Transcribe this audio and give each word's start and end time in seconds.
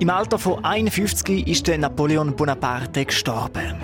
Im 0.00 0.10
Alter 0.10 0.38
von 0.38 0.64
51 0.64 1.46
ist 1.48 1.66
Napoleon 1.80 2.34
Bonaparte 2.34 3.04
gestorben. 3.04 3.74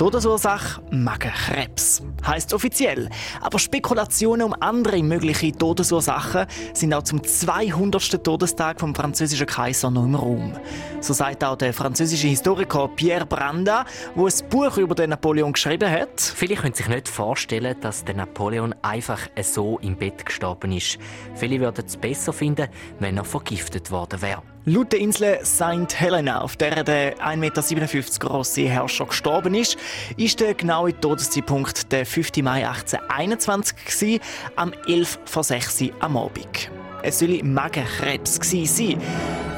Todesursache 0.00 0.80
Magenkrebs. 0.90 2.02
Heißt 2.26 2.54
offiziell. 2.54 3.10
Aber 3.42 3.58
Spekulationen 3.58 4.46
um 4.46 4.54
andere 4.58 5.02
mögliche 5.02 5.52
Todesursachen 5.52 6.46
sind 6.72 6.94
auch 6.94 7.02
zum 7.02 7.22
200. 7.22 8.24
Todestag 8.24 8.80
vom 8.80 8.94
französischen 8.94 9.46
Kaiser 9.46 9.90
noch 9.90 10.04
im 10.04 10.14
Raum. 10.14 10.54
So 11.02 11.12
sagt 11.12 11.44
auch 11.44 11.56
der 11.56 11.74
französische 11.74 12.28
Historiker 12.28 12.88
Pierre 12.88 13.26
Branda, 13.26 13.84
wo 14.14 14.26
ein 14.26 14.32
Buch 14.48 14.78
über 14.78 14.94
den 14.94 15.10
Napoleon 15.10 15.52
geschrieben 15.52 15.90
hat. 15.90 16.18
Viele 16.18 16.54
können 16.54 16.72
sich 16.72 16.88
nicht 16.88 17.06
vorstellen, 17.06 17.76
dass 17.82 18.02
der 18.02 18.14
Napoleon 18.14 18.74
einfach 18.80 19.20
so 19.42 19.78
im 19.80 19.96
Bett 19.96 20.24
gestorben 20.24 20.72
ist. 20.72 20.96
Viele 21.34 21.60
würden 21.60 21.84
es 21.86 21.98
besser 21.98 22.32
finden, 22.32 22.68
wenn 23.00 23.18
er 23.18 23.24
vergiftet 23.26 23.90
worden 23.90 24.22
wäre. 24.22 24.42
Laut 24.66 24.92
der 24.92 25.00
Insel 25.00 25.38
St. 25.42 25.98
Helena, 25.98 26.42
auf 26.42 26.54
der 26.54 26.84
der 26.84 27.16
1,57 27.16 27.74
Meter 27.76 28.18
große 28.18 28.68
Herrscher 28.68 29.06
gestorben 29.06 29.54
ist, 29.54 29.78
ist 30.18 30.38
der 30.38 30.52
genaue 30.52 30.98
Todeszeitpunkt 31.00 31.90
der 31.90 32.04
5. 32.04 32.36
Mai 32.42 32.68
1821 32.68 33.76
gewesen, 33.86 34.20
am 34.56 34.74
11 34.86 35.18
vor 35.24 35.44
6 35.44 35.80
Uhr 35.80 35.90
am 36.00 36.18
Abend. 36.18 36.70
Es 37.02 37.20
soll 37.20 37.42
Magenkrebs 37.42 38.38
sein. 38.42 39.00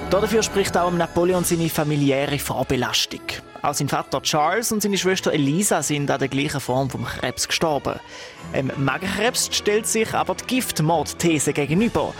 Dafür 0.08 0.44
spricht 0.44 0.76
auch 0.76 0.92
Napoleon 0.92 1.42
seine 1.42 1.68
familiäre 1.68 2.38
Vorbelastung. 2.38 3.22
Auch 3.60 3.74
sein 3.74 3.88
Vater 3.88 4.22
Charles 4.22 4.70
und 4.70 4.82
seine 4.82 4.98
Schwester 4.98 5.32
Elisa 5.32 5.82
sind 5.82 6.12
an 6.12 6.20
der 6.20 6.28
gleichen 6.28 6.60
Form 6.60 6.88
vom 6.88 7.04
Krebs 7.04 7.48
gestorben. 7.48 7.98
Im 8.52 8.70
Magenkrebs 8.76 9.48
stellt 9.50 9.88
sich 9.88 10.14
aber 10.14 10.36
die 10.36 10.44
Giftmordthese 10.46 11.52
gegenüber. 11.52 12.14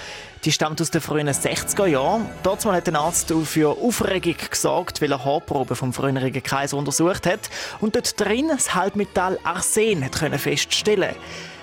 Die 0.44 0.50
stammt 0.50 0.80
aus 0.80 0.90
den 0.90 1.00
frühen 1.00 1.28
60er 1.28 1.86
Jahren. 1.86 2.28
Dort 2.42 2.64
hat 2.64 2.88
ein 2.88 2.96
Arzt 2.96 3.32
für 3.44 3.78
Aufregung 3.80 4.34
gesorgt, 4.50 5.00
weil 5.00 5.12
er 5.12 5.24
Haarproben 5.24 5.76
vom 5.76 5.92
früheren 5.92 6.32
Kaiser 6.32 6.76
untersucht 6.76 7.26
hat 7.26 7.48
und 7.80 7.94
dort 7.94 8.18
drin 8.18 8.48
das 8.48 8.74
Halbmetall 8.74 9.38
Arsen 9.44 10.04
hat 10.04 10.16
feststellen 10.40 11.14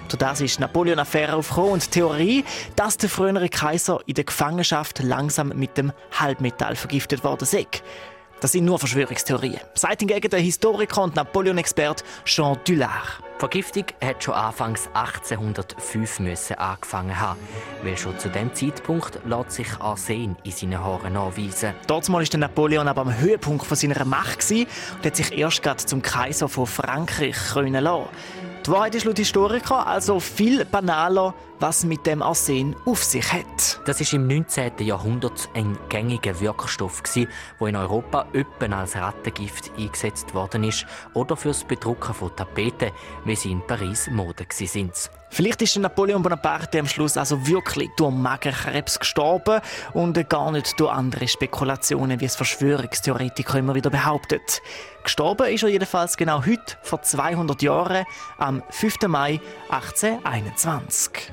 durch 0.09 0.17
das 0.17 0.41
ist 0.41 0.59
Napoleon-Affäre 0.59 1.35
aufgekommen 1.35 1.73
und 1.73 1.85
die 1.85 1.89
Theorie, 1.91 2.43
dass 2.75 2.97
der 2.97 3.09
frühere 3.09 3.47
Kaiser 3.47 3.99
in 4.07 4.15
der 4.15 4.23
Gefangenschaft 4.23 5.03
langsam 5.03 5.49
mit 5.49 5.77
dem 5.77 5.91
Halbmetall 6.19 6.75
vergiftet 6.75 7.23
worden 7.23 7.45
sei. 7.45 7.67
Das 8.41 8.53
sind 8.53 8.65
nur 8.65 8.79
Verschwörungstheorien. 8.79 9.59
Seit 9.75 9.99
hingegen 9.99 10.29
der 10.29 10.39
Historiker 10.39 11.03
und 11.03 11.15
Napoleon-Experte 11.15 12.03
Jean 12.25 12.57
Vergiftung 13.39 13.85
hat 14.03 14.21
schon 14.21 14.33
anfangs 14.33 14.89
1805 14.93 16.19
müssen 16.19 16.57
angefangen 16.57 17.17
haben, 17.17 17.39
weil 17.83 17.97
schon 17.97 18.19
zu 18.19 18.27
dem 18.27 18.53
Zeitpunkt 18.53 19.21
lässt 19.25 19.51
sich 19.53 19.79
Arsen 19.79 20.35
in 20.43 20.51
seinen 20.51 20.83
Haaren 20.83 21.13
nachweisen. 21.13 21.73
Dort 21.87 22.11
war 22.11 22.21
Napoleon 22.37 22.89
aber 22.89 23.03
am 23.03 23.17
Höhepunkt 23.17 23.65
seiner 23.65 24.03
Macht 24.03 24.51
und 24.51 24.67
hat 25.05 25.15
sich 25.15 25.37
erst 25.37 25.63
zum 25.87 26.01
Kaiser 26.01 26.49
von 26.49 26.67
Frankreich 26.67 27.33
krönen 27.33 27.81
lassen. 27.81 28.09
Die 28.65 28.71
Wahrheit 28.71 28.95
ist 28.95 29.05
laut 29.05 29.17
Historiker 29.17 29.87
also 29.87 30.19
viel 30.19 30.65
banaler, 30.65 31.33
was 31.59 31.83
mit 31.83 32.05
dem 32.05 32.21
Arsen 32.21 32.75
auf 32.85 33.03
sich 33.03 33.33
hat. 33.33 33.81
Das 33.85 33.99
ist 34.01 34.13
im 34.13 34.27
19. 34.27 34.71
Jahrhundert 34.79 35.49
ein 35.53 35.77
gängiger 35.89 36.39
Wirkstoff, 36.39 37.03
der 37.15 37.27
in 37.67 37.75
Europa 37.75 38.27
öppen 38.33 38.73
als 38.73 38.95
Rattengift 38.95 39.71
eingesetzt 39.77 40.33
worden 40.33 40.63
ist 40.63 40.85
oder 41.13 41.35
fürs 41.35 41.63
Bedrucken 41.63 42.13
von 42.13 42.35
Tapeten, 42.35 42.91
wie 43.25 43.35
sie 43.35 43.51
in 43.51 43.65
Paris 43.65 44.09
Mode 44.09 44.45
sind. 44.49 45.09
Vielleicht 45.31 45.61
ist 45.61 45.77
Napoleon 45.77 46.23
Bonaparte 46.23 46.79
am 46.79 46.87
Schluss 46.87 47.15
also 47.15 47.47
wirklich 47.47 47.89
durch 47.97 48.13
Magenkrebs 48.13 48.99
gestorben 48.99 49.61
und 49.93 50.27
gar 50.27 50.51
nicht 50.51 50.79
durch 50.79 50.91
andere 50.91 51.27
Spekulationen, 51.27 52.19
wie 52.19 52.25
es 52.25 52.35
Verschwörungstheoretiker 52.35 53.59
immer 53.59 53.75
wieder 53.75 53.91
behaupten. 53.91 54.39
Gestorben 55.03 55.47
ist 55.53 55.63
er 55.63 55.69
jedenfalls 55.69 56.17
genau 56.17 56.45
heute, 56.45 56.77
vor 56.81 57.01
200 57.01 57.61
Jahren, 57.61 58.05
am 58.37 58.63
5. 58.69 59.07
Mai 59.07 59.39
1821. 59.69 61.31